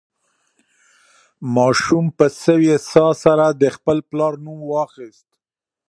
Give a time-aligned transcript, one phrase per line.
[1.55, 5.27] ماشوم په سوې ساه سره د خپل پلار نوم واخیست.